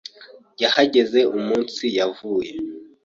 [0.63, 2.53] Yahageze umunsi yavuye.